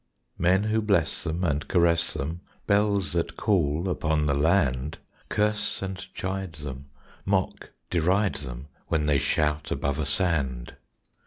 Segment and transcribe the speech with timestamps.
[0.39, 4.97] _Men who bless them And caress them Bells that call upon the land
[5.29, 6.87] Curse and chide them,
[7.23, 10.75] Mock, deride them, When they shout above a sand.